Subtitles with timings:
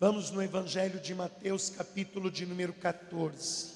[0.00, 3.74] Vamos no Evangelho de Mateus, capítulo de número 14.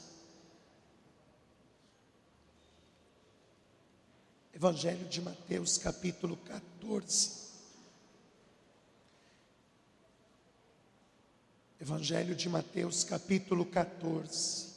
[4.53, 7.31] Evangelho de Mateus, capítulo 14.
[11.81, 14.75] Evangelho de Mateus, capítulo 14.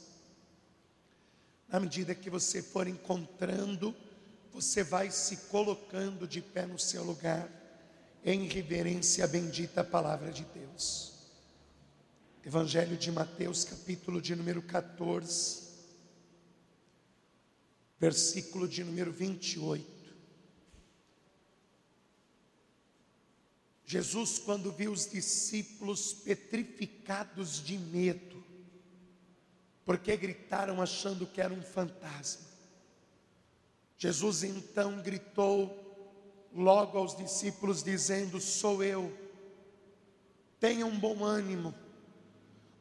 [1.68, 3.92] Na medida que você for encontrando,
[4.52, 7.50] você vai se colocando de pé no seu lugar,
[8.24, 11.11] em reverência à bendita palavra de Deus.
[12.44, 15.62] Evangelho de Mateus, capítulo de número 14,
[18.00, 19.86] versículo de número 28.
[23.86, 28.44] Jesus, quando viu os discípulos petrificados de medo,
[29.84, 32.48] porque gritaram achando que era um fantasma,
[33.96, 39.16] Jesus então gritou logo aos discípulos, dizendo: Sou eu,
[40.58, 41.72] tenham um bom ânimo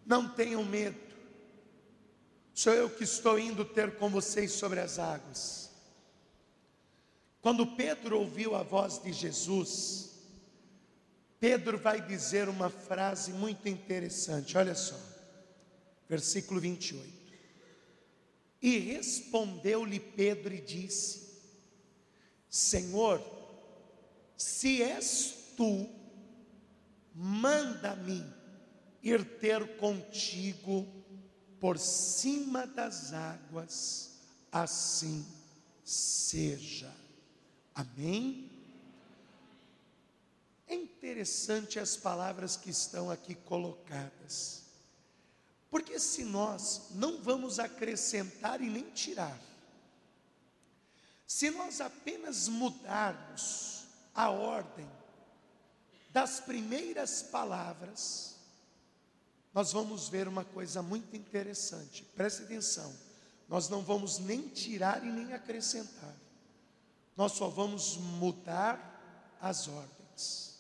[0.05, 0.99] não tenham medo,
[2.53, 5.71] sou eu que estou indo ter com vocês sobre as águas.
[7.41, 10.11] Quando Pedro ouviu a voz de Jesus,
[11.39, 14.99] Pedro vai dizer uma frase muito interessante, olha só,
[16.07, 17.21] versículo 28.
[18.61, 21.31] E respondeu-lhe Pedro e disse:
[22.47, 23.19] Senhor,
[24.37, 25.89] se és tu,
[27.15, 28.23] manda-me
[29.01, 30.87] ir ter contigo
[31.59, 34.11] por cima das águas,
[34.51, 35.25] assim
[35.83, 36.93] seja.
[37.73, 38.49] Amém?
[40.67, 44.63] É interessante as palavras que estão aqui colocadas,
[45.69, 49.39] porque se nós não vamos acrescentar e nem tirar,
[51.27, 54.89] se nós apenas mudarmos a ordem
[56.09, 58.30] das primeiras palavras,
[59.53, 62.03] nós vamos ver uma coisa muito interessante.
[62.15, 62.93] Preste atenção.
[63.47, 66.15] Nós não vamos nem tirar e nem acrescentar.
[67.17, 70.57] Nós só vamos mudar as ordens.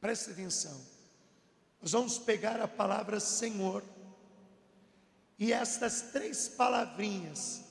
[0.00, 0.80] Preste atenção.
[1.82, 3.82] Nós vamos pegar a palavra Senhor
[5.38, 7.62] e estas três palavrinhas,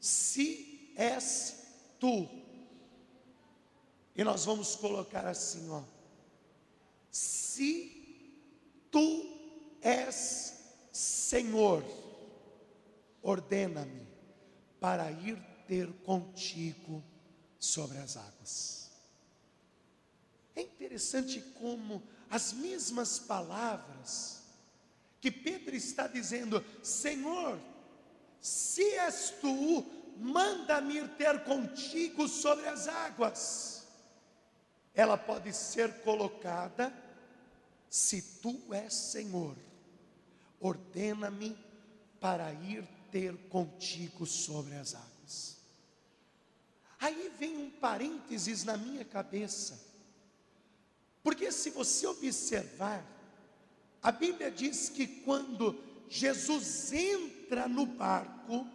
[0.00, 1.56] se és
[2.00, 2.28] tu,
[4.16, 5.82] e nós vamos colocar assim, ó.
[7.10, 8.30] Se
[8.90, 9.41] tu
[9.82, 10.54] és
[10.92, 11.84] Senhor,
[13.22, 14.06] ordena-me
[14.80, 17.02] para ir ter contigo
[17.58, 18.90] sobre as águas.
[20.54, 24.42] É interessante como as mesmas palavras
[25.20, 27.58] que Pedro está dizendo, Senhor,
[28.40, 29.86] se és tu,
[30.18, 33.86] manda-me ir ter contigo sobre as águas.
[34.94, 36.92] Ela pode ser colocada,
[37.88, 39.56] se tu és Senhor,
[40.62, 41.56] ordena-me
[42.20, 45.58] para ir ter contigo sobre as águas.
[46.98, 49.78] Aí vem um parênteses na minha cabeça,
[51.22, 53.04] porque se você observar,
[54.00, 55.78] a Bíblia diz que quando
[56.08, 58.66] Jesus entra no barco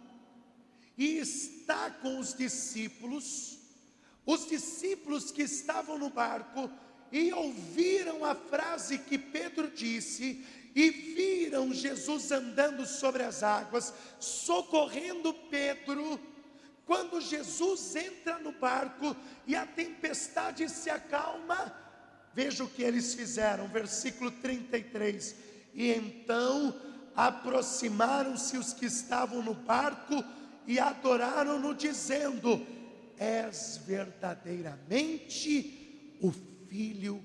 [0.96, 3.58] e está com os discípulos,
[4.26, 6.70] os discípulos que estavam no barco
[7.10, 10.44] e ouviram a frase que Pedro disse,
[10.78, 16.20] e viram Jesus andando sobre as águas, socorrendo Pedro.
[16.86, 21.74] Quando Jesus entra no barco e a tempestade se acalma,
[22.32, 25.34] veja o que eles fizeram, versículo 33.
[25.74, 26.80] E então
[27.16, 30.22] aproximaram-se os que estavam no barco
[30.64, 32.64] e adoraram-no, dizendo:
[33.16, 36.30] És verdadeiramente o
[36.68, 37.20] Filho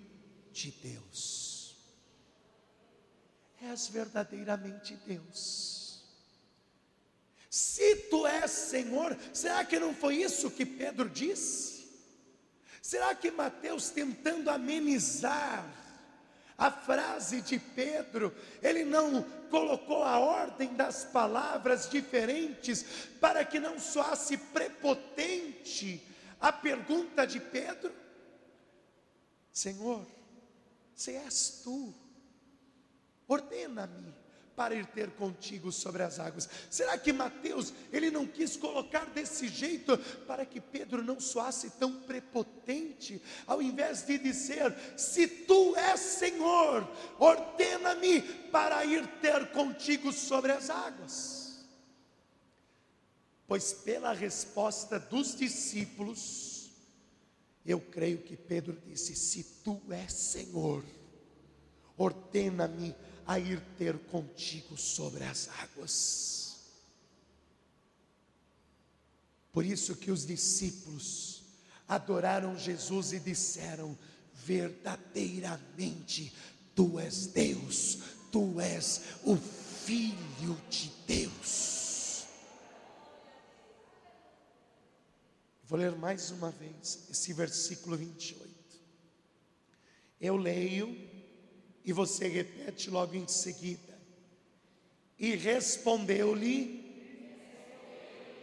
[0.52, 1.53] de Deus
[3.70, 6.02] és verdadeiramente Deus.
[7.50, 11.88] Se tu és Senhor, será que não foi isso que Pedro disse?
[12.82, 15.64] Será que Mateus, tentando amenizar
[16.58, 22.84] a frase de Pedro, ele não colocou a ordem das palavras diferentes
[23.22, 26.06] para que não soasse prepotente
[26.42, 27.94] a pergunta de Pedro?
[29.52, 30.06] Senhor,
[30.96, 31.94] se és tu,
[33.28, 34.14] ordena-me
[34.56, 36.48] para ir ter contigo sobre as águas.
[36.70, 39.98] Será que Mateus, ele não quis colocar desse jeito
[40.28, 46.88] para que Pedro não soasse tão prepotente, ao invés de dizer: "Se tu és Senhor,
[47.20, 48.22] ordena-me
[48.52, 51.66] para ir ter contigo sobre as águas"?
[53.48, 56.72] Pois pela resposta dos discípulos,
[57.66, 60.84] eu creio que Pedro disse: "Se tu és Senhor,
[61.98, 66.58] ordena-me a ir ter contigo sobre as águas.
[69.52, 71.44] Por isso que os discípulos
[71.88, 73.98] adoraram Jesus e disseram:
[74.34, 76.34] verdadeiramente
[76.76, 78.00] tu és Deus,
[78.32, 82.26] tu és o Filho de Deus.
[85.66, 88.54] Vou ler mais uma vez esse versículo 28.
[90.22, 91.13] Eu leio
[91.86, 93.94] e você repete logo em seguida.
[95.20, 96.84] E respondeu-lhe,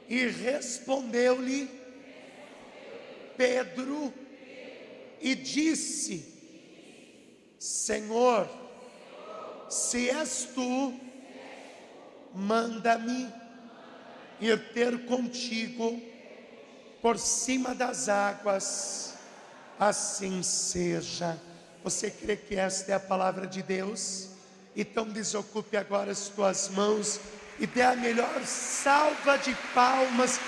[0.09, 1.69] e respondeu-lhe
[3.37, 4.13] Pedro,
[5.21, 6.25] e disse:
[7.59, 8.49] Senhor,
[9.69, 10.95] se és tu,
[12.35, 13.33] manda-me
[14.41, 16.01] ir ter contigo
[17.03, 19.15] por cima das águas,
[19.79, 21.41] assim seja.
[21.83, 24.29] Você crê que esta é a palavra de Deus?
[24.77, 27.19] Então desocupe agora as tuas mãos
[27.59, 30.39] e dê a melhor salva de palmas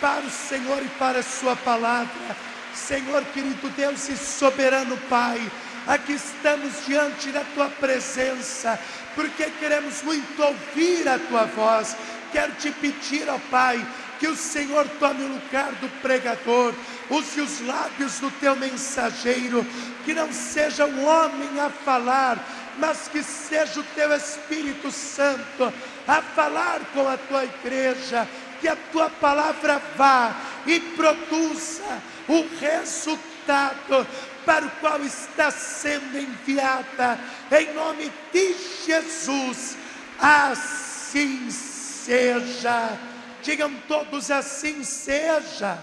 [0.00, 2.36] para o Senhor e para a sua palavra.
[2.74, 5.40] Senhor querido Deus e soberano Pai,
[5.86, 8.78] aqui estamos diante da tua presença,
[9.14, 11.96] porque queremos muito ouvir a tua voz.
[12.32, 13.84] Quero te pedir, ó Pai,
[14.20, 16.74] que o Senhor tome o lugar do pregador,
[17.08, 19.66] use os lábios do teu mensageiro,
[20.04, 22.38] que não seja um homem a falar,
[22.78, 25.72] mas que seja o teu Espírito Santo
[26.06, 28.28] a falar com a tua igreja,
[28.60, 34.06] que a tua palavra vá e produza o resultado
[34.44, 37.18] para o qual está sendo enviada,
[37.50, 39.78] em nome de Jesus,
[40.20, 43.09] assim seja.
[43.42, 45.78] Digam todos assim seja.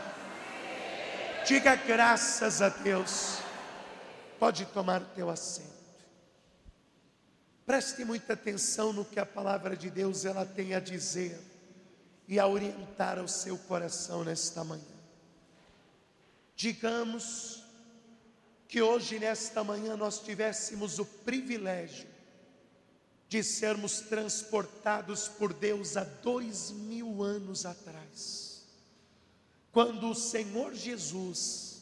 [1.46, 3.40] Diga graças a Deus.
[4.40, 5.78] Pode tomar o teu assento.
[7.66, 11.38] Preste muita atenção no que a palavra de Deus ela tem a dizer
[12.28, 14.84] e a orientar ao seu coração nesta manhã.
[16.56, 17.64] Digamos
[18.68, 22.08] que hoje, nesta manhã, nós tivéssemos o privilégio
[23.30, 28.64] de sermos transportados por Deus há dois mil anos atrás,
[29.72, 31.82] quando o Senhor Jesus,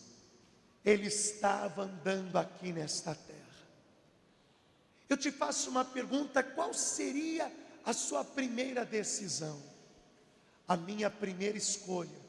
[0.84, 3.46] Ele estava andando aqui nesta terra.
[5.08, 7.52] Eu te faço uma pergunta: qual seria
[7.84, 9.62] a sua primeira decisão?
[10.68, 12.26] A minha primeira escolha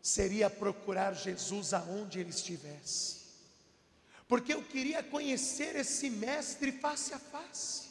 [0.00, 3.16] seria procurar Jesus aonde ele estivesse,
[4.28, 7.87] porque eu queria conhecer esse Mestre face a face.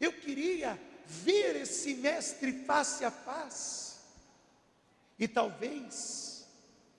[0.00, 3.98] Eu queria ver esse mestre face a face.
[5.18, 6.46] E talvez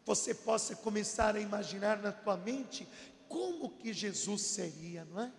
[0.06, 2.88] você possa começar a imaginar na tua mente
[3.28, 5.32] como que Jesus seria, não é?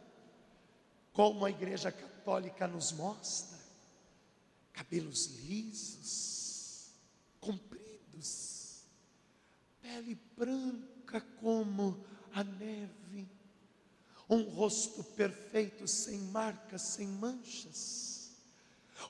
[1.12, 3.58] Como a igreja católica nos mostra,
[4.72, 6.90] cabelos lisos,
[7.38, 8.82] compridos,
[9.82, 13.28] pele branca como a neve,
[14.32, 18.32] um rosto perfeito, sem marcas, sem manchas,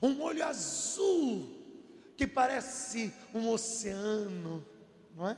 [0.01, 1.49] um olho azul
[2.17, 4.67] que parece um oceano,
[5.15, 5.37] não é?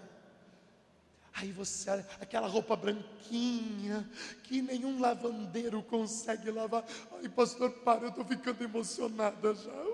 [1.35, 4.09] Aí você olha aquela roupa branquinha
[4.45, 6.87] que nenhum lavandeiro consegue lavar.
[7.13, 9.85] Ai, pastor, para, eu estou ficando emocionada já.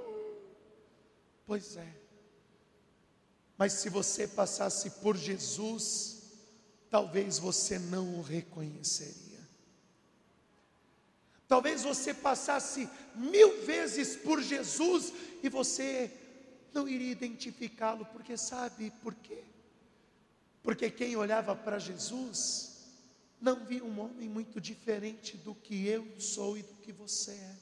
[1.47, 1.95] Pois é.
[3.57, 6.23] Mas se você passasse por Jesus,
[6.91, 9.30] talvez você não o reconheceria.
[11.51, 16.09] Talvez você passasse mil vezes por Jesus e você
[16.73, 19.43] não iria identificá-lo, porque sabe por quê?
[20.63, 22.87] Porque quem olhava para Jesus
[23.41, 27.57] não via um homem muito diferente do que eu sou e do que você é.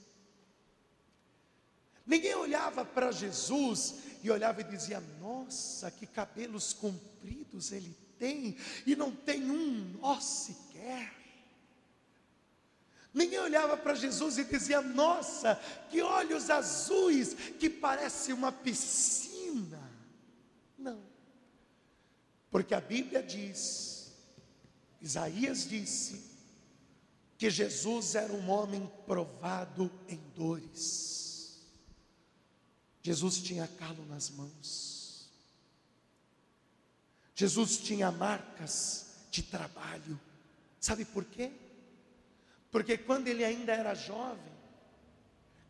[2.07, 8.55] Ninguém olhava para Jesus e olhava e dizia: Nossa, que cabelos compridos ele tem,
[8.85, 11.18] e não tem um nó sequer.
[13.13, 15.55] Ninguém olhava para Jesus e dizia: Nossa,
[15.91, 19.81] que olhos azuis, que parece uma piscina.
[20.79, 21.03] Não,
[22.51, 24.13] porque a Bíblia diz,
[25.01, 26.29] Isaías disse,
[27.39, 31.61] que Jesus era um homem provado em dores.
[33.01, 35.31] Jesus tinha calo nas mãos.
[37.35, 40.19] Jesus tinha marcas de trabalho.
[40.81, 41.53] Sabe por quê?
[42.71, 44.59] Porque quando ele ainda era jovem,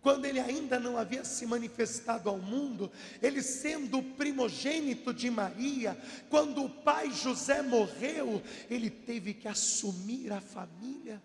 [0.01, 2.91] quando ele ainda não havia se manifestado ao mundo,
[3.21, 5.97] ele sendo primogênito de Maria,
[6.31, 11.23] quando o pai José morreu, ele teve que assumir a família.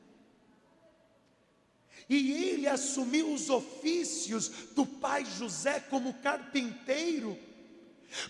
[2.10, 7.38] E ele assumiu os ofícios do pai José como carpinteiro.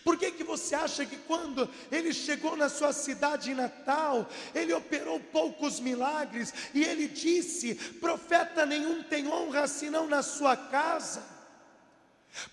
[0.04, 5.20] Por que, que você acha que quando ele chegou na sua cidade natal, ele operou
[5.20, 11.24] poucos milagres e ele disse: profeta nenhum tem honra senão na sua casa?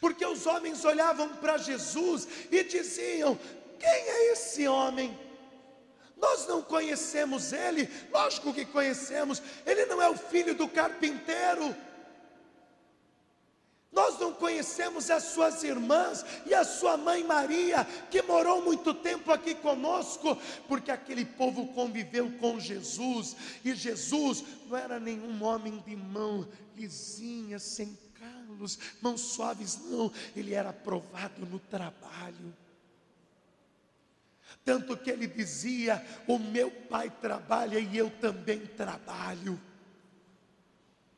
[0.00, 3.38] Porque os homens olhavam para Jesus e diziam:
[3.78, 5.18] quem é esse homem?
[6.16, 11.74] Nós não conhecemos ele, lógico que conhecemos, ele não é o filho do carpinteiro.
[13.92, 19.32] Nós não conhecemos as suas irmãs e a sua mãe Maria, que morou muito tempo
[19.32, 25.96] aqui conosco, porque aquele povo conviveu com Jesus, e Jesus não era nenhum homem de
[25.96, 32.54] mão lisinha, sem calos, mãos suaves, não, ele era aprovado no trabalho.
[34.64, 39.60] Tanto que ele dizia: O meu pai trabalha e eu também trabalho.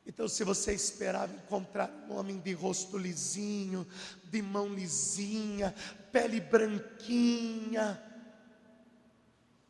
[0.05, 3.87] Então, se você esperava encontrar um homem de rosto lisinho,
[4.25, 5.73] de mão lisinha,
[6.11, 8.01] pele branquinha,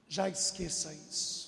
[0.08, 1.44] já esqueça isso.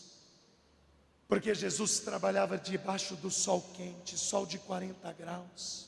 [1.27, 5.87] Porque Jesus trabalhava debaixo do sol quente, sol de 40 graus.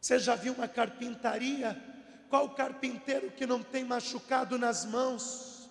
[0.00, 1.82] Você já viu uma carpintaria?
[2.28, 5.70] Qual carpinteiro que não tem machucado nas mãos?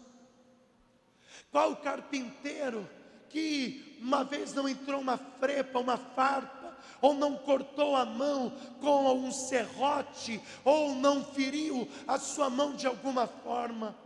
[1.51, 2.89] Qual carpinteiro
[3.33, 9.11] que uma vez não entrou uma frepa, uma farpa, ou não cortou a mão com
[9.11, 13.97] um serrote, ou não feriu a sua mão de alguma forma?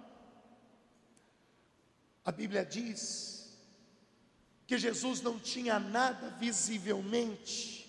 [2.24, 3.54] A Bíblia diz
[4.66, 7.86] que Jesus não tinha nada visivelmente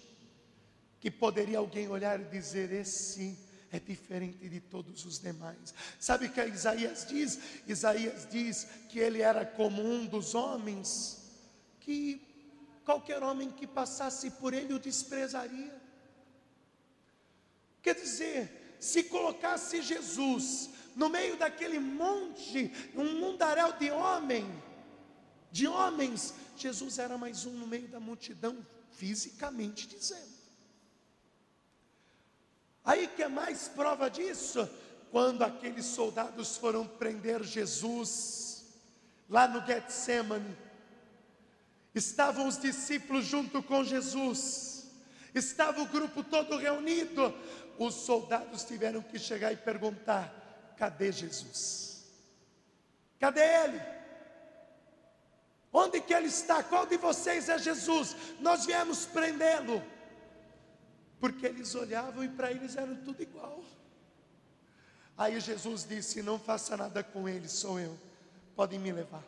[1.00, 3.38] que poderia alguém olhar e dizer: esse
[3.70, 5.72] é diferente de todos os demais.
[6.00, 7.38] Sabe o que Isaías diz?
[7.66, 11.27] Isaías diz que ele era como um dos homens
[11.88, 12.20] que
[12.84, 15.74] qualquer homem que passasse por ele o desprezaria.
[17.80, 24.46] Quer dizer, se colocasse Jesus no meio daquele monte, um mundaréu de homem,
[25.50, 28.54] de homens, Jesus era mais um no meio da multidão,
[28.90, 30.36] fisicamente dizendo.
[32.84, 34.68] Aí que é mais prova disso?
[35.10, 38.66] Quando aqueles soldados foram prender Jesus,
[39.26, 40.67] lá no Getsemane,
[41.94, 44.86] estavam os discípulos junto com Jesus,
[45.34, 47.34] estava o grupo todo reunido,
[47.78, 52.04] os soldados tiveram que chegar e perguntar: cadê Jesus?
[53.18, 53.80] Cadê ele?
[55.72, 56.62] Onde que ele está?
[56.62, 58.16] Qual de vocês é Jesus?
[58.40, 59.82] Nós viemos prendê-lo
[61.20, 63.62] porque eles olhavam e para eles era tudo igual.
[65.16, 67.98] Aí Jesus disse: Não faça nada com eles, sou eu,
[68.54, 69.24] podem me levar.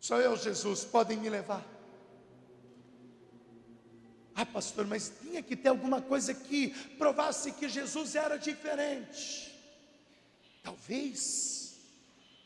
[0.00, 1.64] Sou eu, Jesus, podem me levar.
[4.34, 9.54] Ah, pastor, mas tinha que ter alguma coisa que provasse que Jesus era diferente.
[10.62, 11.78] Talvez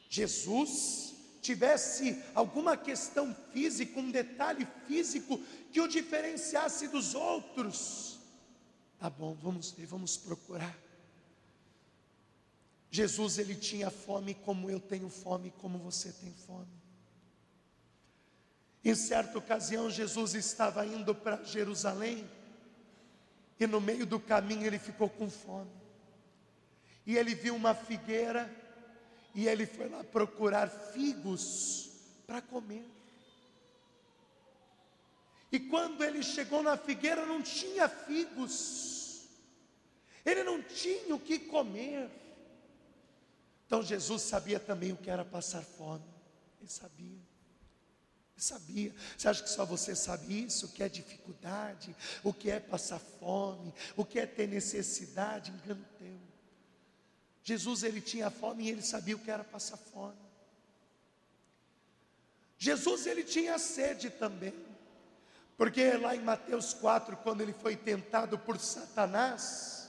[0.08, 5.38] Jesus tivesse alguma questão física, um detalhe físico
[5.70, 8.18] que o diferenciasse dos outros.
[8.98, 10.76] Tá bom, vamos ver, vamos procurar.
[12.90, 16.83] Jesus ele tinha fome como eu tenho fome, como você tem fome.
[18.84, 22.28] Em certa ocasião Jesus estava indo para Jerusalém
[23.58, 25.70] e no meio do caminho ele ficou com fome.
[27.06, 28.54] E ele viu uma figueira
[29.34, 31.90] e ele foi lá procurar figos
[32.26, 32.86] para comer.
[35.50, 39.22] E quando ele chegou na figueira, não tinha figos,
[40.26, 42.10] ele não tinha o que comer.
[43.66, 46.04] Então Jesus sabia também o que era passar fome,
[46.60, 47.33] ele sabia.
[48.44, 48.94] Sabia.
[49.16, 50.66] Você acha que só você sabe isso?
[50.66, 55.84] O que é dificuldade, o que é passar fome, o que é ter necessidade, engano
[55.98, 56.20] teu.
[57.42, 60.18] Jesus ele tinha fome e ele sabia o que era passar fome.
[62.58, 64.54] Jesus ele tinha sede também.
[65.56, 69.83] Porque lá em Mateus 4, quando ele foi tentado por Satanás,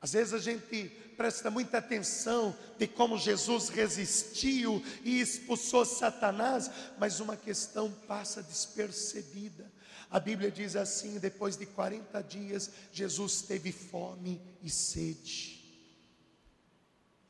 [0.00, 7.18] às vezes a gente presta muita atenção de como Jesus resistiu e expulsou Satanás, mas
[7.18, 9.70] uma questão passa despercebida.
[10.08, 15.58] A Bíblia diz assim: depois de 40 dias, Jesus teve fome e sede.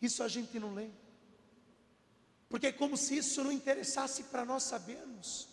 [0.00, 0.88] Isso a gente não lê,
[2.48, 5.48] porque é como se isso não interessasse para nós sabermos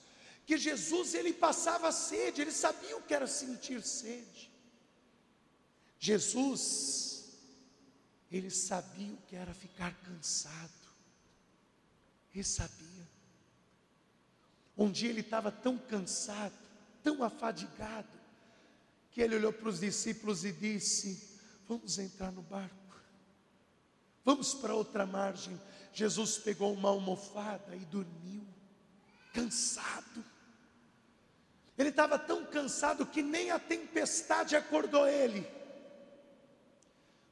[0.45, 4.51] que Jesus ele passava sede, ele sabia o que era sentir sede.
[6.05, 7.25] Jesus,
[8.31, 10.71] ele sabia o que era ficar cansado.
[12.31, 13.07] Ele sabia.
[14.77, 16.53] Um dia ele estava tão cansado,
[17.01, 18.19] tão afadigado,
[19.09, 21.27] que ele olhou para os discípulos e disse:
[21.67, 23.01] Vamos entrar no barco,
[24.23, 25.59] vamos para outra margem.
[25.91, 28.45] Jesus pegou uma almofada e dormiu,
[29.33, 30.23] cansado.
[31.75, 35.55] Ele estava tão cansado que nem a tempestade acordou ele,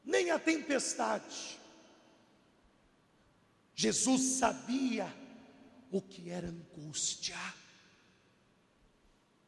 [0.03, 1.59] nem a tempestade.
[3.75, 5.11] Jesus sabia
[5.91, 7.37] o que era angústia.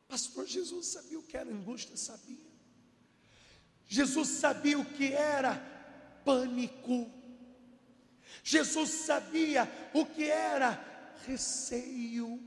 [0.07, 2.45] Pastor, Jesus sabia o que era angústia, sabia.
[3.87, 5.55] Jesus sabia o que era
[6.23, 7.11] pânico.
[8.43, 12.41] Jesus sabia o que era receio.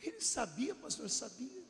[0.00, 1.62] Ele sabia, pastor, sabia.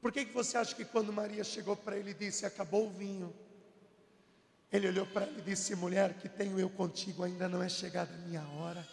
[0.00, 2.90] Por que, que você acha que quando Maria chegou para ele e disse: Acabou o
[2.90, 3.34] vinho?
[4.74, 8.12] Ele olhou para ele e disse: Mulher, que tenho eu contigo, ainda não é chegada
[8.12, 8.84] a minha hora.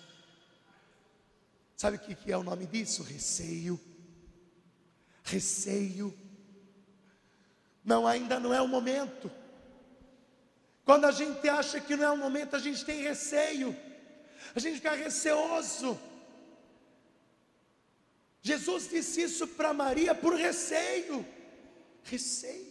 [1.76, 3.02] Sabe o que é o nome disso?
[3.02, 3.82] Receio.
[5.24, 6.16] Receio.
[7.84, 9.32] Não, ainda não é o momento.
[10.86, 13.76] Quando a gente acha que não é o momento, a gente tem receio,
[14.54, 16.00] a gente fica receoso.
[18.44, 21.26] Jesus disse isso para Maria por receio.
[22.04, 22.71] Receio.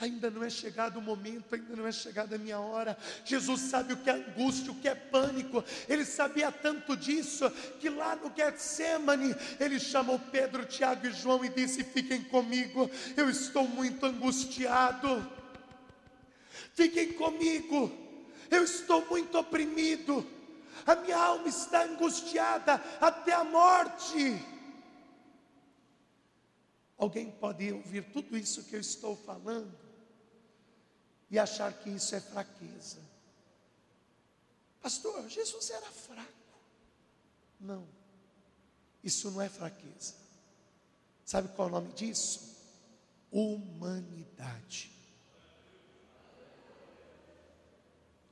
[0.00, 2.96] Ainda não é chegado o momento, ainda não é chegada a minha hora.
[3.24, 5.64] Jesus sabe o que é angústia, o que é pânico.
[5.88, 7.50] Ele sabia tanto disso
[7.80, 13.28] que lá no Getsemane ele chamou Pedro, Tiago e João e disse: Fiquem comigo, eu
[13.28, 15.26] estou muito angustiado.
[16.74, 17.90] Fiquem comigo,
[18.52, 20.24] eu estou muito oprimido.
[20.86, 24.40] A minha alma está angustiada até a morte.
[26.96, 29.87] Alguém pode ouvir tudo isso que eu estou falando
[31.30, 32.98] e achar que isso é fraqueza.
[34.80, 36.32] Pastor, Jesus era fraco.
[37.60, 37.86] Não,
[39.02, 40.14] isso não é fraqueza.
[41.24, 42.56] Sabe qual é o nome disso?
[43.30, 44.90] Humanidade.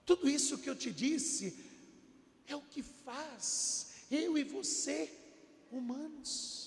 [0.06, 1.62] Tudo isso que eu te disse
[2.46, 5.12] é o que faz eu e você
[5.70, 6.65] humanos.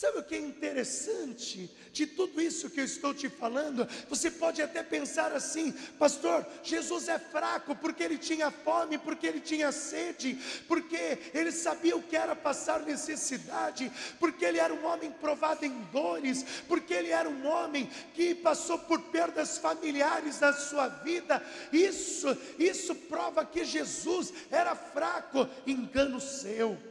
[0.00, 3.86] Sabe o que é interessante de tudo isso que eu estou te falando?
[4.08, 9.40] Você pode até pensar assim, pastor, Jesus é fraco porque ele tinha fome, porque ele
[9.40, 15.12] tinha sede, porque ele sabia o que era passar necessidade, porque ele era um homem
[15.12, 17.84] provado em dores, porque ele era um homem
[18.14, 21.44] que passou por perdas familiares na sua vida.
[21.70, 26.89] Isso, isso prova que Jesus era fraco, engano seu.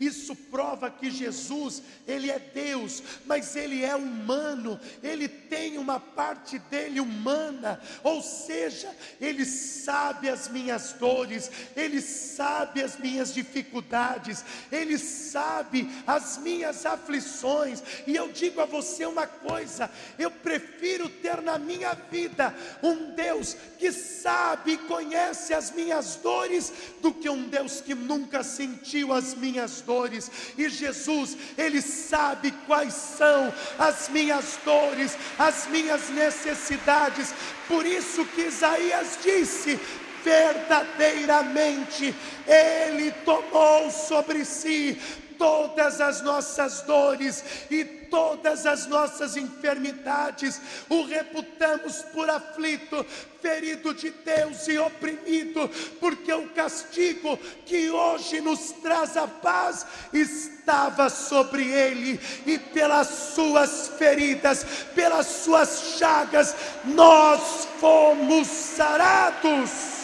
[0.00, 6.58] Isso prova que Jesus, ele é Deus, mas ele é humano, ele tem uma parte
[6.58, 14.98] dele humana, ou seja, ele sabe as minhas dores, ele sabe as minhas dificuldades, ele
[14.98, 21.58] sabe as minhas aflições, e eu digo a você uma coisa: eu prefiro ter na
[21.58, 27.80] minha vida um Deus que sabe e conhece as minhas dores, do que um Deus
[27.80, 34.58] que nunca sentiu as minhas minhas dores, e Jesus, Ele sabe quais são as minhas
[34.64, 37.34] dores, as minhas necessidades,
[37.66, 39.78] por isso que Isaías disse:
[40.24, 42.14] verdadeiramente
[42.46, 45.00] Ele tomou sobre si
[45.38, 53.04] todas as nossas dores e todas as nossas enfermidades, o reputamos por aflito,
[53.40, 55.70] ferido de Deus e oprimido,
[56.00, 63.88] porque o castigo que hoje nos traz a paz estava sobre ele, e pelas suas
[63.98, 69.97] feridas, pelas suas chagas, nós fomos sarados.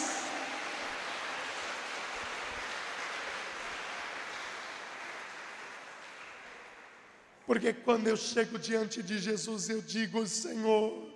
[7.45, 11.15] Porque quando eu chego diante de Jesus, eu digo: Senhor,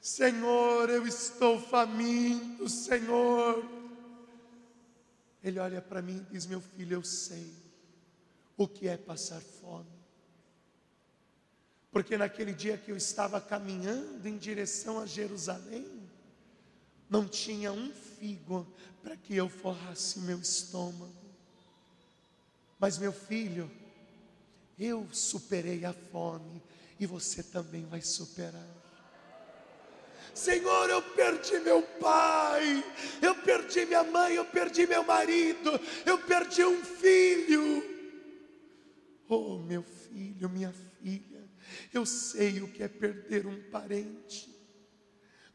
[0.00, 3.64] Senhor, eu estou faminto, Senhor.
[5.42, 7.52] Ele olha para mim e diz: Meu filho, eu sei
[8.56, 10.00] o que é passar fome.
[11.90, 16.08] Porque naquele dia que eu estava caminhando em direção a Jerusalém,
[17.08, 18.66] não tinha um figo
[19.02, 21.12] para que eu forrasse meu estômago.
[22.78, 23.70] Mas, meu filho,
[24.80, 26.62] eu superei a fome
[26.98, 28.66] e você também vai superar.
[30.34, 32.82] Senhor, eu perdi meu pai,
[33.20, 37.84] eu perdi minha mãe, eu perdi meu marido, eu perdi um filho.
[39.28, 41.48] Oh, meu filho, minha filha,
[41.92, 44.59] eu sei o que é perder um parente.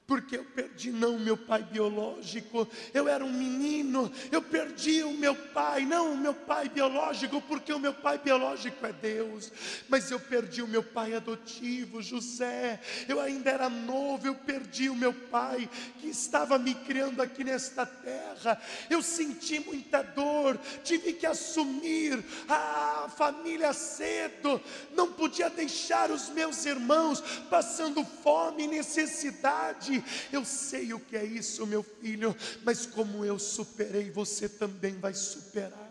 [0.07, 5.35] Porque eu perdi não meu pai biológico, eu era um menino, eu perdi o meu
[5.35, 9.51] pai, não o meu pai biológico, porque o meu pai biológico é Deus,
[9.89, 14.95] mas eu perdi o meu pai adotivo, José, eu ainda era novo, eu perdi o
[14.95, 15.67] meu pai
[15.99, 23.09] que estava me criando aqui nesta terra, eu senti muita dor, tive que assumir a
[23.17, 24.61] família cedo,
[24.93, 29.94] não podia deixar os meus irmãos passando fome e necessidade,
[30.31, 35.13] eu sei o que é isso, meu filho, mas como eu superei, você também vai
[35.13, 35.85] superar.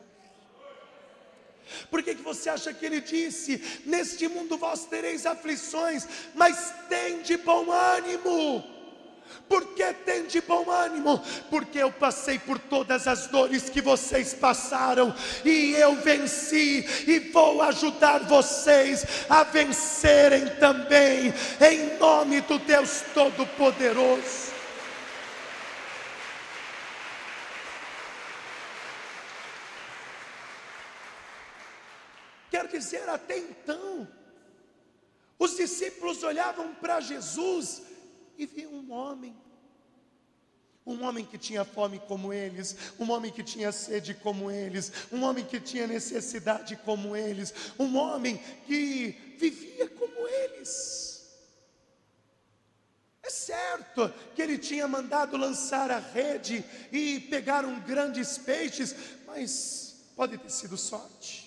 [1.90, 7.22] Por que, que você acha que ele disse: Neste mundo vós tereis aflições, mas tem
[7.22, 8.73] de bom ânimo?
[9.48, 11.22] Por que tem de bom ânimo?
[11.50, 17.62] Porque eu passei por todas as dores que vocês passaram e eu venci e vou
[17.62, 24.54] ajudar vocês a vencerem também, em nome do Deus Todo-Poderoso.
[32.50, 34.08] Quer dizer, até então,
[35.38, 37.82] os discípulos olhavam para Jesus
[38.38, 39.36] e viu um homem.
[40.86, 45.22] Um homem que tinha fome como eles, um homem que tinha sede como eles, um
[45.22, 51.14] homem que tinha necessidade como eles, um homem que vivia como eles.
[53.22, 58.94] É certo que ele tinha mandado lançar a rede e pegaram grandes peixes,
[59.26, 61.43] mas pode ter sido sorte.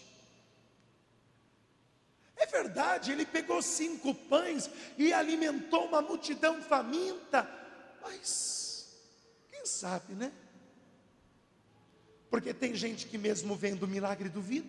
[2.38, 7.50] É verdade, ele pegou cinco pães e alimentou uma multidão faminta,
[8.02, 8.96] mas
[9.50, 10.32] quem sabe, né?
[12.30, 14.68] Porque tem gente que, mesmo vendo o milagre, duvida.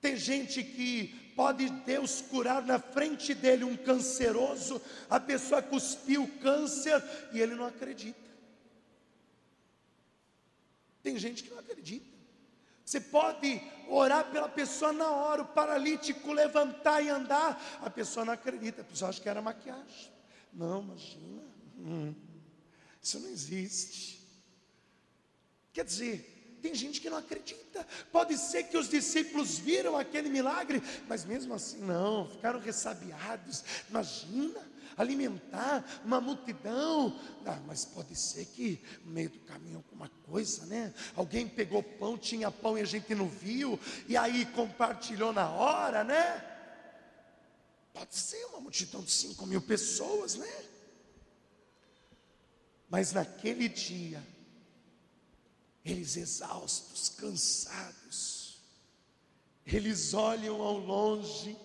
[0.00, 6.38] Tem gente que pode Deus curar na frente dele um canceroso, a pessoa cuspiu o
[6.38, 8.18] câncer e ele não acredita.
[11.02, 12.15] Tem gente que não acredita.
[12.86, 17.80] Você pode orar pela pessoa na hora, o paralítico levantar e andar.
[17.82, 20.12] A pessoa não acredita, a pessoa acha que era maquiagem.
[20.52, 21.42] Não, imagina.
[21.76, 22.14] Hum,
[23.02, 24.24] isso não existe.
[25.72, 27.84] Quer dizer, tem gente que não acredita.
[28.12, 33.64] Pode ser que os discípulos viram aquele milagre, mas mesmo assim não, ficaram ressabiados.
[33.90, 34.64] Imagina
[34.96, 37.18] alimentar uma multidão.
[37.44, 40.92] Ah, mas pode ser que no meio do caminho alguma coisa, né?
[41.14, 43.78] Alguém pegou pão, tinha pão e a gente não viu,
[44.08, 46.52] e aí compartilhou na hora, né?
[47.92, 50.64] Pode ser uma multidão de cinco mil pessoas, né?
[52.88, 54.22] Mas naquele dia,
[55.84, 58.60] eles exaustos, cansados,
[59.66, 61.56] eles olham ao longe,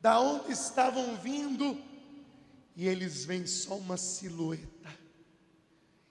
[0.00, 1.82] da onde estavam vindo,
[2.76, 4.94] e eles veem só uma silhueta,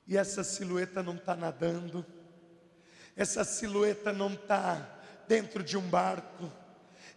[0.07, 2.03] e essa silhueta não está nadando,
[3.15, 6.51] essa silhueta não está dentro de um barco,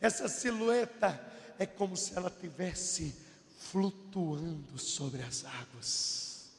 [0.01, 1.19] essa silhueta
[1.59, 3.15] é como se ela tivesse
[3.59, 6.53] flutuando sobre as águas.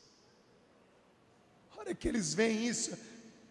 [1.72, 2.98] A hora que eles veem isso,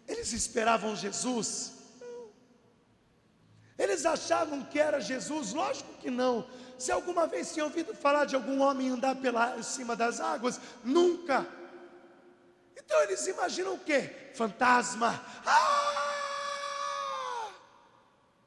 [0.07, 1.73] eles esperavam Jesus?
[1.99, 2.29] Não.
[3.77, 5.53] Eles achavam que era Jesus?
[5.53, 6.47] Lógico que não.
[6.79, 11.45] Se alguma vez tinha ouvido falar de algum homem andar pela cima das águas, nunca.
[12.77, 14.31] Então eles imaginam o quê?
[14.33, 15.21] Fantasma.
[15.45, 17.51] Ah!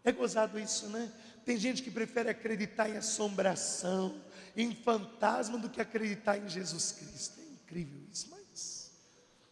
[0.03, 1.13] É gozado isso, né?
[1.45, 4.19] Tem gente que prefere acreditar em assombração,
[4.57, 7.39] em fantasma, do que acreditar em Jesus Cristo.
[7.39, 8.93] É incrível isso, mas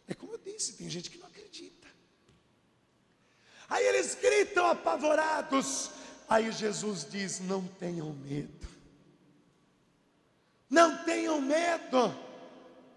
[0.07, 1.87] é como eu disse: tem gente que não acredita.
[3.69, 5.91] Aí eles gritam apavorados.
[6.27, 8.60] Aí Jesus diz: Não tenham medo.
[10.71, 12.15] Não tenham medo,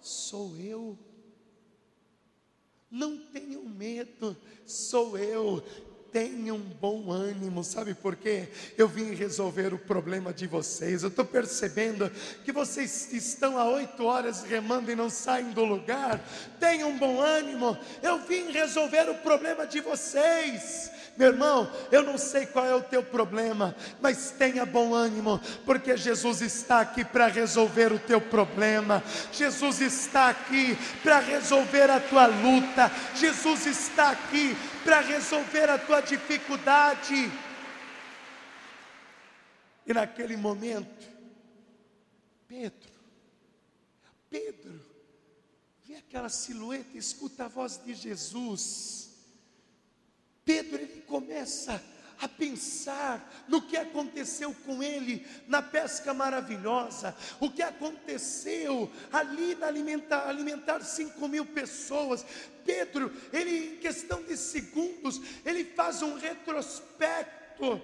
[0.01, 0.97] sou eu.
[2.89, 5.61] Não tenham medo, sou eu.
[6.15, 8.49] Tenham bom ânimo, sabe por quê?
[8.79, 11.03] Eu vim resolver o problema de vocês.
[11.03, 12.09] Eu estou percebendo
[12.45, 16.21] que vocês estão há oito horas remando e não saem do lugar.
[16.61, 20.89] Tenham bom ânimo, eu vim resolver o problema de vocês.
[21.17, 25.97] Meu irmão, eu não sei qual é o teu problema, mas tenha bom ânimo, porque
[25.97, 29.03] Jesus está aqui para resolver o teu problema.
[29.33, 32.91] Jesus está aqui para resolver a tua luta.
[33.17, 37.31] Jesus está aqui para resolver a tua dificuldade.
[39.87, 41.07] E naquele momento,
[42.47, 42.93] Pedro,
[44.31, 44.81] Pedro,
[45.85, 49.11] vê aquela silhueta, escuta a voz de Jesus.
[50.45, 51.94] Pedro ele começa a
[52.29, 60.29] pensar no que aconteceu com ele na pesca maravilhosa, o que aconteceu ali na alimentar,
[60.29, 62.25] alimentar cinco mil pessoas.
[62.65, 67.81] Pedro, ele em questão de segundos, ele faz um retrospecto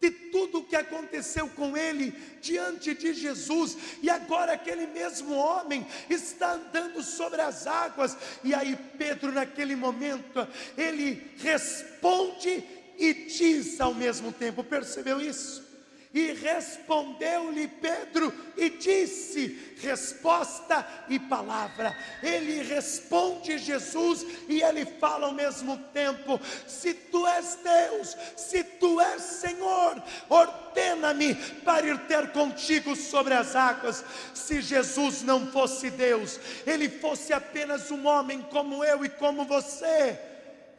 [0.00, 5.84] de tudo o que aconteceu com ele diante de Jesus, e agora aquele mesmo homem
[6.08, 10.46] está andando sobre as águas, e aí Pedro, naquele momento,
[10.76, 12.64] ele responde
[12.98, 15.68] e diz ao mesmo tempo: percebeu isso?
[16.12, 21.94] E respondeu-lhe Pedro e disse: resposta e palavra.
[22.22, 28.98] Ele responde Jesus e ele fala ao mesmo tempo: se tu és Deus, se tu
[29.00, 34.02] és Senhor, ordena-me para ir ter contigo sobre as águas.
[34.32, 40.18] Se Jesus não fosse Deus, ele fosse apenas um homem como eu e como você,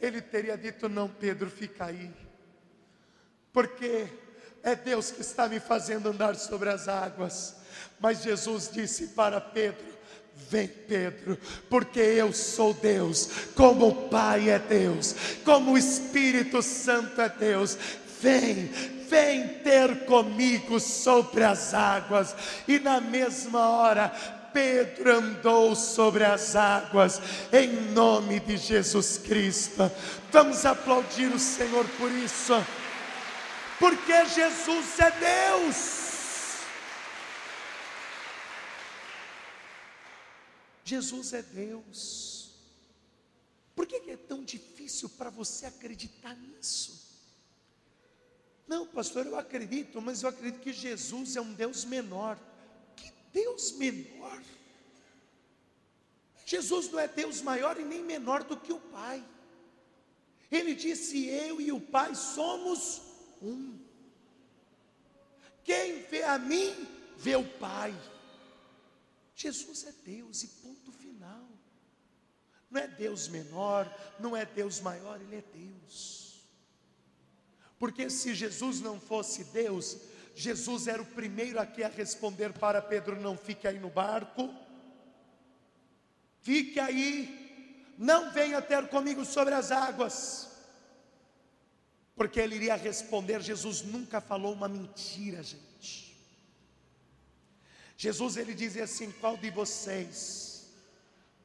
[0.02, 2.12] ele teria dito: não, Pedro, fica aí.
[3.52, 4.08] Porque
[4.64, 7.56] é Deus que está me fazendo andar sobre as águas.
[8.00, 9.86] Mas Jesus disse para Pedro:
[10.50, 11.38] Vem, Pedro,
[11.70, 17.78] porque eu sou Deus, como o Pai é Deus, como o Espírito Santo é Deus.
[18.22, 18.66] Vem,
[19.10, 22.36] vem ter comigo sobre as águas.
[22.68, 29.92] E na mesma hora, Pedro andou sobre as águas, em nome de Jesus Cristo.
[30.32, 32.54] Vamos aplaudir o Senhor por isso
[33.80, 36.00] porque Jesus é Deus.
[40.84, 42.50] Jesus é Deus.
[43.74, 47.08] Por que é tão difícil para você acreditar nisso?
[48.68, 52.38] Não, pastor, eu acredito, mas eu acredito que Jesus é um Deus menor.
[53.32, 54.42] Deus menor?
[56.46, 59.24] Jesus não é Deus maior e nem menor do que o Pai.
[60.52, 63.02] Ele disse: Eu e o Pai somos
[63.42, 63.80] um.
[65.64, 66.88] Quem vê a mim,
[67.18, 67.96] vê o Pai.
[69.36, 71.48] Jesus é Deus e ponto final.
[72.70, 73.88] Não é Deus menor,
[74.20, 76.40] não é Deus maior, Ele é Deus.
[77.78, 79.98] Porque se Jesus não fosse Deus,
[80.40, 84.54] Jesus era o primeiro aqui a responder para Pedro: não fique aí no barco,
[86.42, 90.50] fique aí, não venha ter comigo sobre as águas
[92.20, 96.14] porque ele iria responder: Jesus nunca falou uma mentira, gente.
[97.96, 100.68] Jesus ele dizia assim: qual de vocês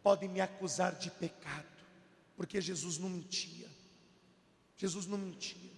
[0.02, 1.68] pode me acusar de pecado?
[2.36, 3.70] Porque Jesus não mentia.
[4.76, 5.73] Jesus não mentia.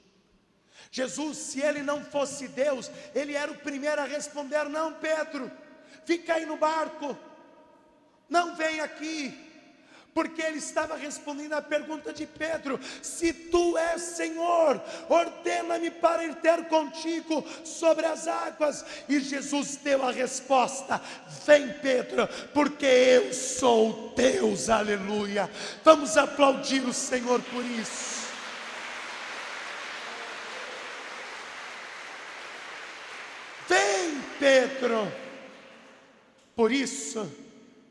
[0.90, 5.50] Jesus, se ele não fosse Deus, ele era o primeiro a responder: Não, Pedro,
[6.04, 7.16] fica aí no barco,
[8.28, 9.46] não vem aqui
[10.16, 16.34] porque ele estava respondendo à pergunta de Pedro: Se tu és Senhor, ordena-me para ir
[16.36, 18.82] ter contigo sobre as águas.
[19.10, 21.02] E Jesus deu a resposta:
[21.44, 25.50] Vem, Pedro, porque eu sou Deus, aleluia.
[25.84, 28.16] Vamos aplaudir o Senhor por isso.
[33.68, 35.12] Vem, Pedro.
[36.54, 37.28] Por isso,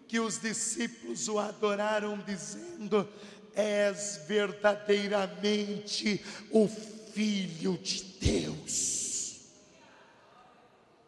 [0.07, 3.05] que os discípulos o adoraram, dizendo:
[3.53, 6.69] És verdadeiramente o
[7.13, 9.41] Filho de Deus.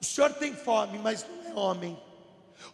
[0.02, 1.98] O Senhor tem fome, mas não é homem.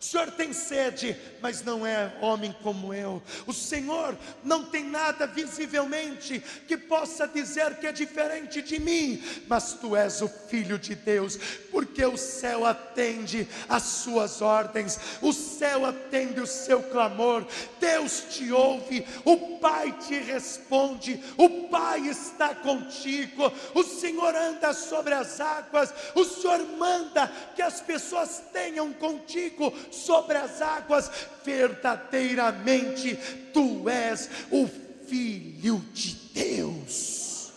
[0.03, 3.23] O Senhor tem sede, mas não é homem como eu.
[3.47, 9.75] O Senhor não tem nada visivelmente que possa dizer que é diferente de mim, mas
[9.75, 11.39] tu és o Filho de Deus,
[11.71, 17.47] porque o céu atende às suas ordens, o céu atende o seu clamor,
[17.79, 25.13] Deus te ouve, o Pai te responde, o Pai está contigo, o Senhor anda sobre
[25.13, 31.09] as águas, o Senhor manda que as pessoas tenham contigo sobre as águas,
[31.45, 33.15] verdadeiramente
[33.53, 34.67] tu és o
[35.07, 37.51] Filho de Deus.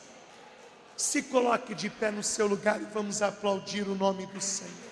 [0.97, 4.87] Se coloque de pé no seu lugar e vamos aplaudir o nome do Senhor.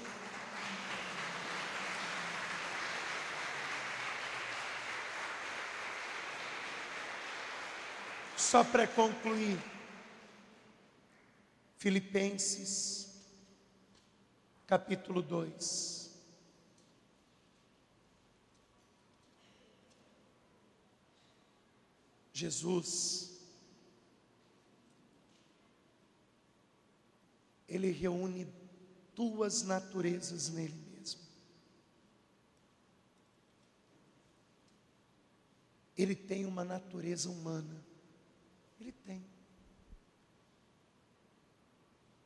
[8.37, 9.59] Só para concluir,
[11.77, 13.09] Filipenses,
[14.67, 16.04] capítulo 2.
[22.35, 23.31] Jesus,
[27.69, 28.53] ele reúne
[29.15, 31.21] duas naturezas nele mesmo.
[35.97, 37.81] Ele tem uma natureza humana,
[38.81, 39.25] ele tem.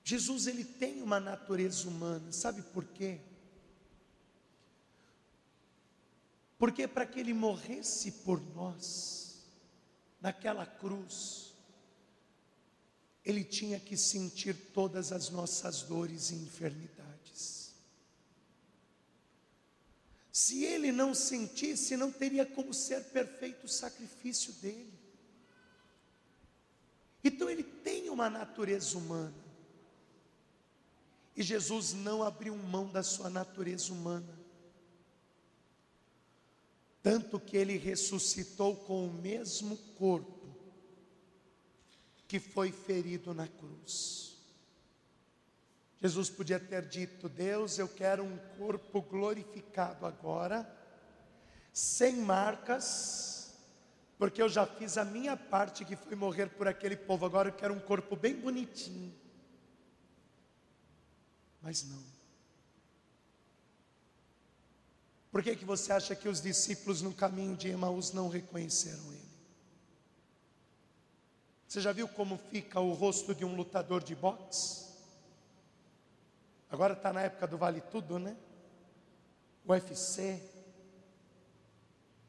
[0.02, 3.20] Jesus ele tem uma natureza humana, sabe por quê?
[6.58, 9.17] Porque para que ele morresse por nós,
[10.20, 11.54] naquela cruz,
[13.24, 17.74] ele tinha que sentir todas as nossas dores e enfermidades.
[20.32, 24.92] Se ele não sentisse, não teria como ser perfeito o sacrifício dele.
[27.24, 29.34] Então ele tem uma natureza humana.
[31.36, 34.37] E Jesus não abriu mão da sua natureza humana.
[37.08, 40.54] Tanto que ele ressuscitou com o mesmo corpo
[42.26, 44.36] que foi ferido na cruz.
[46.02, 50.70] Jesus podia ter dito: Deus, eu quero um corpo glorificado agora,
[51.72, 53.54] sem marcas,
[54.18, 57.54] porque eu já fiz a minha parte que foi morrer por aquele povo, agora eu
[57.54, 59.14] quero um corpo bem bonitinho.
[61.62, 62.17] Mas não.
[65.30, 69.28] Por que, que você acha que os discípulos no caminho de Emaús não reconheceram ele?
[71.66, 74.88] Você já viu como fica o rosto de um lutador de boxe?
[76.70, 78.34] Agora está na época do vale tudo, né?
[79.66, 80.42] UFC.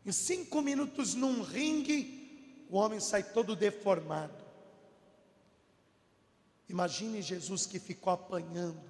[0.05, 4.43] Em cinco minutos num ringue, o homem sai todo deformado.
[6.67, 8.88] Imagine Jesus que ficou apanhando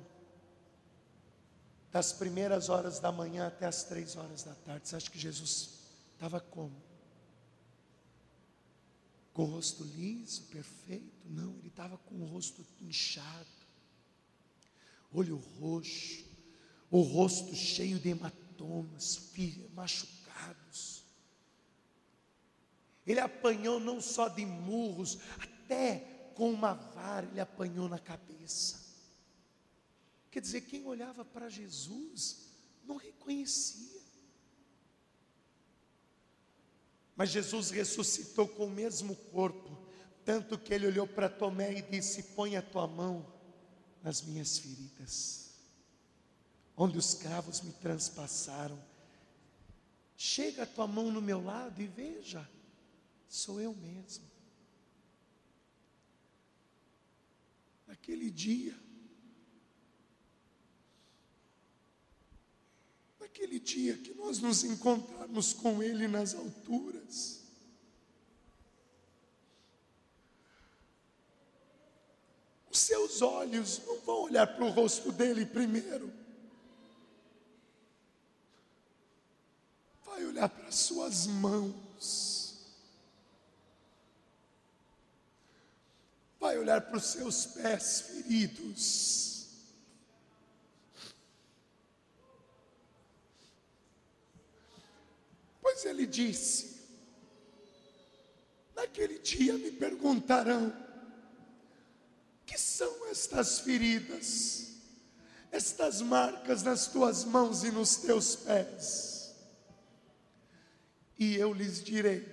[1.91, 4.87] das primeiras horas da manhã até as três horas da tarde.
[4.87, 5.69] Você acha que Jesus
[6.13, 6.75] estava como?
[9.33, 11.25] Com o rosto liso, perfeito?
[11.25, 13.47] Não, ele estava com o rosto inchado,
[15.13, 16.25] olho roxo,
[16.91, 19.31] o rosto cheio de hematomas,
[19.73, 21.03] machucados.
[23.07, 28.78] Ele apanhou não só de murros, até com uma vara ele apanhou na cabeça.
[30.31, 32.47] Quer dizer, quem olhava para Jesus
[32.85, 33.99] não reconhecia.
[37.15, 39.77] Mas Jesus ressuscitou com o mesmo corpo,
[40.23, 43.25] tanto que ele olhou para Tomé e disse: Põe a tua mão
[44.01, 45.49] nas minhas feridas,
[46.77, 48.81] onde os cravos me transpassaram.
[50.15, 52.49] Chega a tua mão no meu lado e veja,
[53.27, 54.25] sou eu mesmo.
[57.87, 58.77] Naquele dia,
[63.29, 67.39] naquele dia que nós nos encontrarmos com Ele nas alturas.
[72.71, 76.11] Os seus olhos não vão olhar para o rosto dele primeiro.
[80.05, 82.57] Vai olhar para as suas mãos.
[86.39, 89.28] Vai olhar para os seus pés feridos.
[95.69, 96.79] Pois ele disse:
[98.75, 100.73] Naquele dia me perguntarão:
[102.43, 104.71] Que são estas feridas,
[105.51, 109.35] estas marcas nas tuas mãos e nos teus pés?
[111.19, 112.27] E eu lhes direi: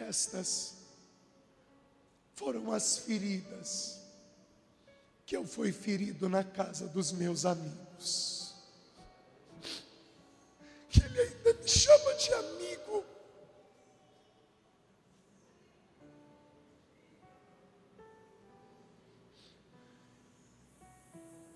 [0.00, 0.74] Estas
[2.34, 4.00] foram as feridas
[5.24, 8.35] que eu fui ferido na casa dos meus amigos
[10.96, 13.04] que ele ainda me chama de amigo.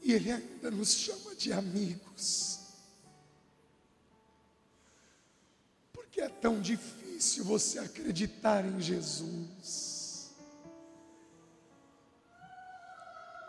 [0.03, 2.59] E ele ainda nos chama de amigos.
[5.93, 10.35] Porque é tão difícil você acreditar em Jesus.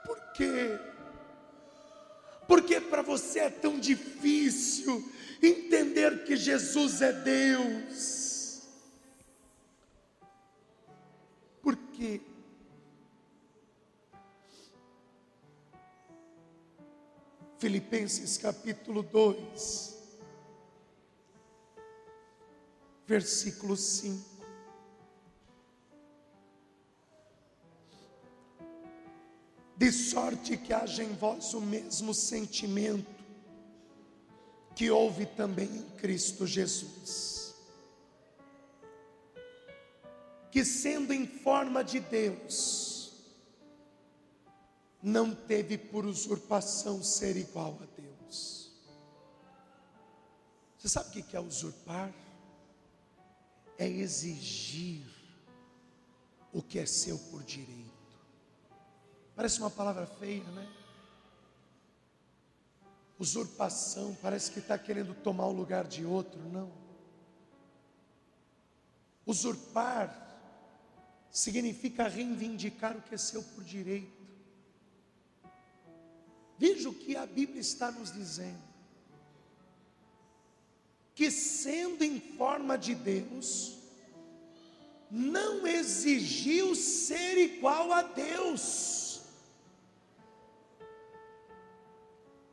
[0.05, 0.79] Por quê?
[2.51, 5.09] Porque para você é tão difícil
[5.41, 8.63] entender que Jesus é Deus.
[11.61, 12.19] Por quê?
[17.57, 19.97] Filipenses capítulo 2,
[23.07, 24.30] versículo 5.
[29.81, 33.09] De sorte que haja em vós o mesmo sentimento
[34.75, 37.55] que houve também em Cristo Jesus,
[40.51, 43.11] que sendo em forma de Deus,
[45.01, 48.71] não teve por usurpação ser igual a Deus.
[50.77, 52.13] Você sabe o que é usurpar?
[53.79, 55.07] É exigir
[56.53, 57.90] o que é seu por direito.
[59.41, 60.69] Parece uma palavra feia, né?
[63.17, 66.71] Usurpação, parece que está querendo tomar o lugar de outro, não.
[69.25, 70.15] Usurpar
[71.31, 74.21] significa reivindicar o que é seu por direito.
[76.59, 78.61] Veja o que a Bíblia está nos dizendo.
[81.15, 83.75] Que sendo em forma de Deus,
[85.09, 89.00] não exigiu ser igual a Deus.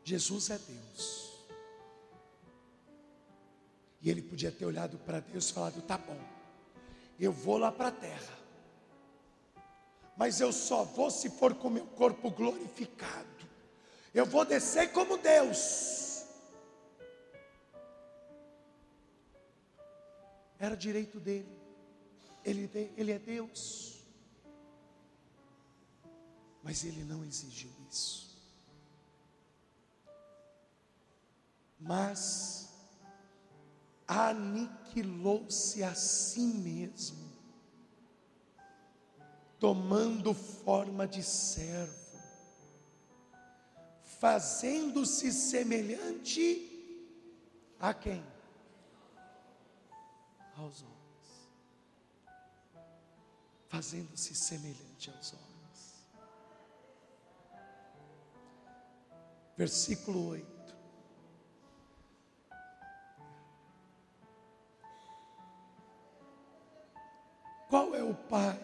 [0.08, 1.28] Jesus é Deus.
[4.00, 6.18] E ele podia ter olhado para Deus e falado: tá bom,
[7.20, 8.38] eu vou lá para a terra,
[10.16, 13.28] mas eu só vou se for com meu corpo glorificado.
[14.14, 16.24] Eu vou descer como Deus.
[20.58, 21.54] Era direito dele.
[22.42, 24.02] Ele, ele é Deus.
[26.62, 28.27] Mas ele não exigiu isso.
[31.78, 32.68] Mas
[34.06, 37.28] aniquilou-se a si mesmo,
[39.58, 42.18] tomando forma de servo,
[44.02, 46.64] fazendo-se semelhante
[47.78, 48.24] a quem?
[50.56, 50.98] Aos homens
[53.68, 56.06] fazendo-se semelhante aos homens.
[59.56, 60.57] Versículo 8.
[67.68, 68.58] Qual é o pai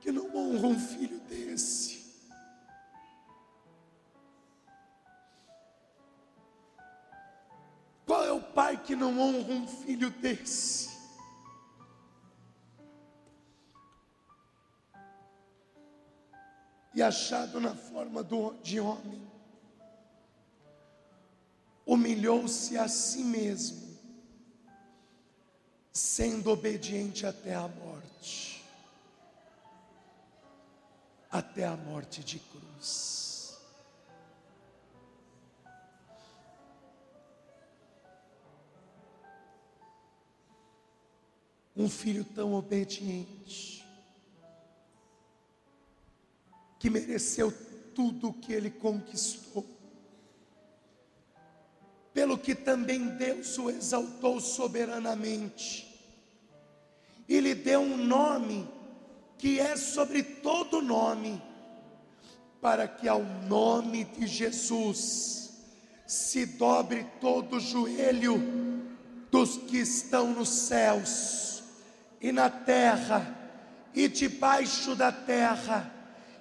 [0.00, 2.00] que não honra um filho desse?
[8.06, 10.90] Qual é o pai que não honra um filho desse?
[16.94, 19.26] e achado na forma do, de homem,
[21.86, 23.79] humilhou-se a si mesmo,
[26.00, 28.50] sendo obediente até a morte
[31.30, 33.56] até a morte de cruz.
[41.76, 43.86] Um filho tão obediente,
[46.78, 47.52] que mereceu
[47.94, 49.64] tudo o que ele conquistou.
[52.12, 55.89] Pelo que também Deus o exaltou soberanamente,
[57.30, 58.68] e lhe deu um nome
[59.38, 61.40] que é sobre todo nome,
[62.60, 65.52] para que ao nome de Jesus
[66.08, 68.36] se dobre todo o joelho
[69.30, 71.62] dos que estão nos céus
[72.20, 73.38] e na terra
[73.94, 75.88] e debaixo da terra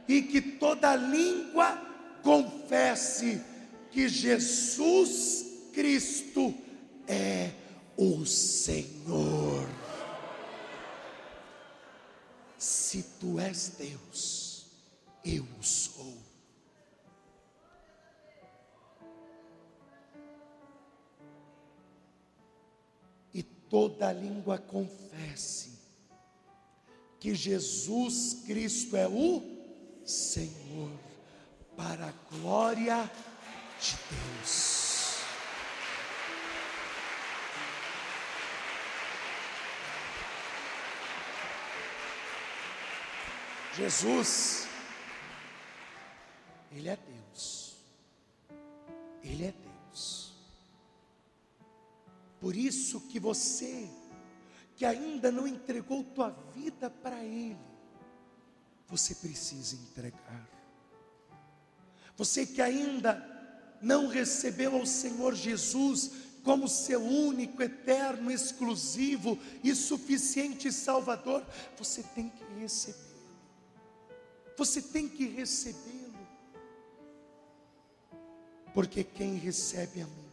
[0.07, 1.79] e que toda língua
[2.23, 3.39] confesse
[3.91, 6.51] que Jesus Cristo
[7.07, 7.51] é
[7.95, 9.78] o Senhor.
[12.59, 14.65] Se tu és Deus,
[15.23, 16.17] eu sou.
[23.33, 25.79] E toda língua confesse
[27.17, 29.41] que Jesus Cristo é o
[30.03, 30.91] Senhor,
[31.77, 33.09] para a glória
[33.79, 34.68] de Deus.
[43.79, 44.67] Jesus,
[46.69, 47.77] Ele é Deus,
[49.23, 50.33] Ele é Deus.
[52.41, 53.89] Por isso que você,
[54.75, 57.57] que ainda não entregou tua vida para Ele,
[58.85, 60.45] você precisa entregar.
[62.17, 63.25] Você que ainda
[63.81, 66.11] não recebeu ao Senhor Jesus
[66.43, 71.45] como seu único, eterno, exclusivo e suficiente Salvador,
[71.77, 73.08] você tem que recebê-lo.
[74.59, 76.27] Você tem que recebê-lo.
[78.73, 80.29] Porque quem recebe a mim,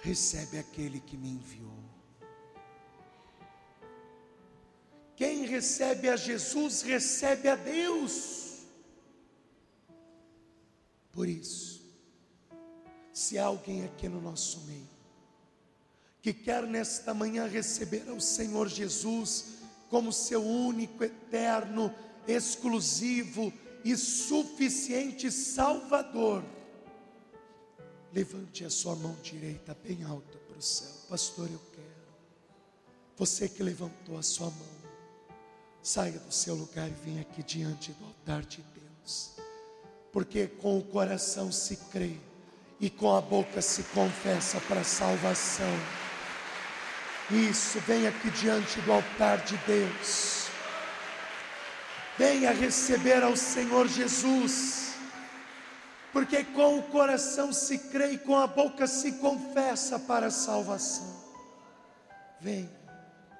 [0.00, 1.82] recebe aquele que me enviou.
[5.16, 8.64] Quem recebe a Jesus, recebe a Deus.
[11.10, 11.90] Por isso,
[13.14, 14.90] se há alguém aqui no nosso meio,
[16.20, 19.54] que quer nesta manhã receber ao Senhor Jesus
[19.88, 21.94] como seu único, eterno,
[22.26, 23.52] exclusivo
[23.84, 26.42] e suficiente Salvador,
[28.12, 31.48] levante a sua mão direita bem alta para o céu, pastor.
[31.50, 31.84] Eu quero,
[33.16, 34.74] você que levantou a sua mão,
[35.82, 39.32] saia do seu lugar e venha aqui diante do altar de Deus,
[40.12, 42.16] porque com o coração se crê
[42.80, 45.74] e com a boca se confessa para a salvação.
[47.30, 50.43] Isso, venha aqui diante do altar de Deus.
[52.16, 54.94] Venha receber ao Senhor Jesus,
[56.12, 61.24] porque com o coração se crê e com a boca se confessa para a salvação.
[62.40, 62.70] Venha,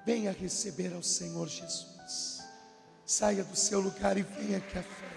[0.05, 2.41] venha receber ao Senhor Jesus.
[3.05, 5.15] Saia do seu lugar e venha aqui à frente.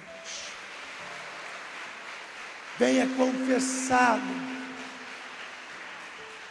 [2.78, 4.22] Venha confessá-lo.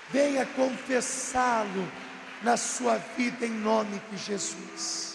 [0.10, 1.90] Venha confessá-lo
[2.44, 5.07] na sua vida em nome de Jesus.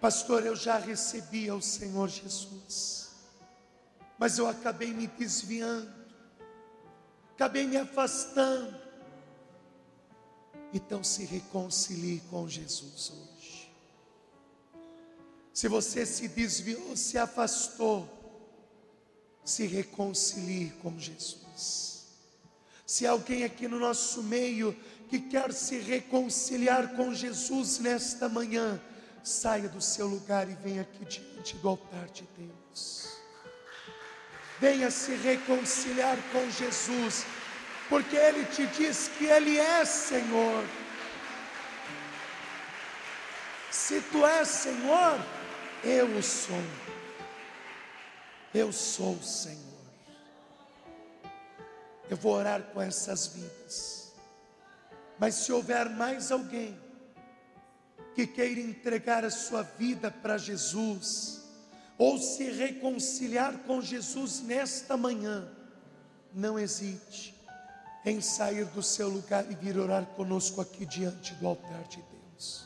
[0.00, 3.10] Pastor, eu já recebi ao Senhor Jesus,
[4.16, 5.92] mas eu acabei me desviando,
[7.34, 8.78] acabei me afastando.
[10.72, 13.72] Então se reconcilie com Jesus hoje.
[15.52, 18.08] Se você se desviou, se afastou,
[19.44, 22.06] se reconcilie com Jesus.
[22.86, 24.76] Se alguém aqui no nosso meio
[25.08, 28.80] que quer se reconciliar com Jesus nesta manhã,
[29.28, 33.18] saia do seu lugar e venha aqui diante do altar de Deus.
[34.58, 37.24] Venha se reconciliar com Jesus,
[37.88, 40.64] porque Ele te diz que Ele é Senhor.
[43.70, 45.20] Se tu és Senhor,
[45.84, 46.64] eu o sou.
[48.54, 49.58] Eu sou o Senhor.
[52.08, 54.12] Eu vou orar com essas vidas.
[55.18, 56.87] Mas se houver mais alguém
[58.18, 61.40] que queira entregar a sua vida para Jesus,
[61.96, 65.48] ou se reconciliar com Jesus nesta manhã,
[66.34, 67.32] não hesite
[68.04, 72.64] em sair do seu lugar e vir orar conosco aqui diante do altar de Deus.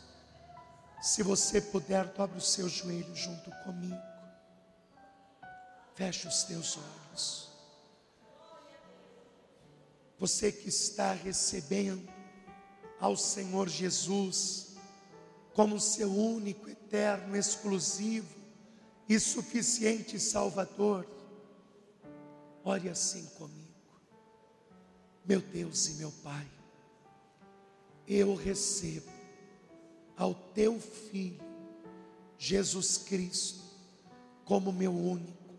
[1.03, 4.01] Se você puder, dobre o seu joelho junto comigo.
[5.95, 7.51] Feche os teus olhos.
[10.19, 12.09] Você que está recebendo
[12.99, 14.72] ao Senhor Jesus
[15.55, 18.35] como seu único, eterno, exclusivo
[19.09, 21.07] e suficiente Salvador,
[22.65, 23.63] ore assim comigo.
[25.25, 26.49] Meu Deus e meu Pai,
[28.07, 29.11] eu recebo
[30.17, 31.41] ao teu Filho,
[32.39, 33.63] Jesus Cristo,
[34.45, 35.55] como meu único,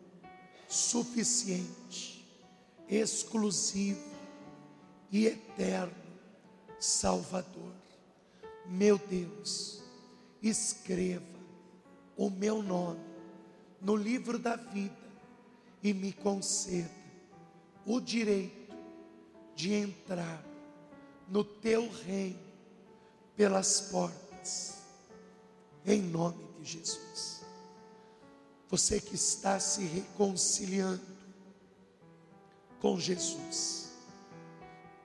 [0.67, 2.27] suficiente,
[2.89, 4.03] exclusivo
[5.11, 5.93] e eterno
[6.79, 7.73] Salvador.
[8.65, 9.82] Meu Deus,
[10.43, 11.25] escreva
[12.17, 12.99] o meu nome
[13.81, 14.95] no livro da vida
[15.81, 16.91] e me conceda
[17.85, 18.75] o direito
[19.55, 20.43] de entrar
[21.27, 22.39] no teu reino
[23.35, 24.83] pelas portas,
[25.85, 27.43] em nome de Jesus.
[28.69, 31.01] Você que está se reconciliando
[32.79, 33.83] com Jesus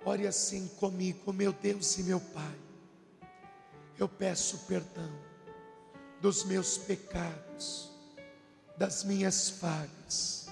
[0.08, 2.58] Ore assim comigo, meu Deus e meu Pai.
[3.98, 5.10] Eu peço perdão
[6.20, 7.90] dos meus pecados,
[8.76, 10.48] das minhas falhas,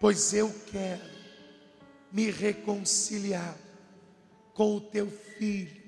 [0.00, 1.16] pois eu quero
[2.12, 3.56] me reconciliar
[4.54, 5.82] com o teu filho,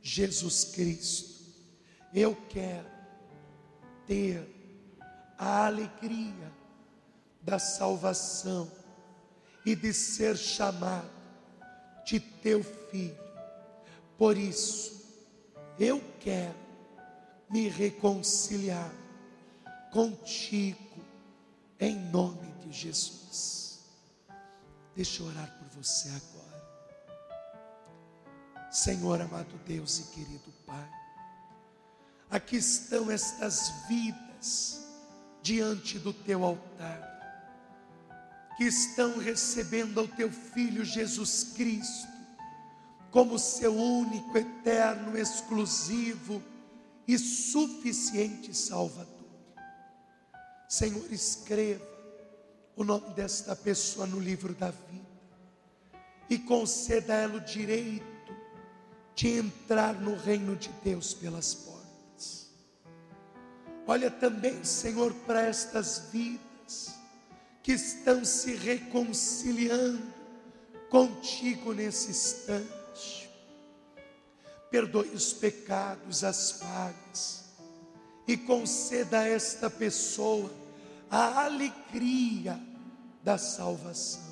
[0.00, 1.30] Jesus Cristo.
[2.14, 2.88] Eu quero
[4.06, 4.48] ter
[5.38, 6.52] a alegria
[7.42, 8.70] da salvação
[9.64, 11.10] e de ser chamado
[12.04, 13.18] de teu filho.
[14.16, 15.00] Por isso,
[15.78, 16.69] eu quero
[17.50, 18.92] me reconciliar
[19.90, 20.78] contigo,
[21.78, 23.80] em nome de Jesus.
[24.94, 26.50] Deixa eu orar por você agora.
[28.70, 30.90] Senhor amado Deus e querido Pai,
[32.30, 34.80] aqui estão estas vidas
[35.42, 37.10] diante do teu altar
[38.56, 42.08] que estão recebendo ao teu Filho Jesus Cristo
[43.10, 46.40] como seu único, eterno, exclusivo
[47.12, 49.08] e suficiente Salvador.
[50.68, 51.84] Senhor, escreva
[52.76, 55.00] o nome desta pessoa no livro da vida
[56.28, 58.06] e conceda a ela o direito
[59.16, 62.52] de entrar no reino de Deus pelas portas.
[63.88, 66.94] Olha também, Senhor, para estas vidas
[67.60, 70.14] que estão se reconciliando
[70.88, 73.29] contigo nesse instante.
[74.70, 77.44] Perdoe os pecados, as falhas,
[78.26, 80.50] e conceda a esta pessoa
[81.10, 82.60] a alegria
[83.22, 84.30] da salvação.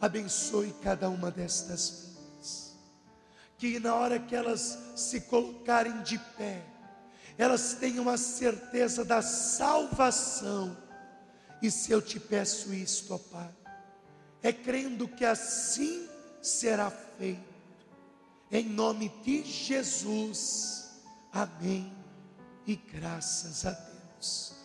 [0.00, 2.76] Abençoe cada uma destas vidas,
[3.58, 6.76] que na hora que elas se colocarem de pé
[7.38, 10.76] elas tenham a certeza da salvação.
[11.60, 13.50] E se eu te peço isto, ó Pai,
[14.42, 16.08] é crendo que assim
[16.40, 17.45] será feito,
[18.50, 21.92] em nome de Jesus, amém,
[22.66, 24.55] e graças a Deus.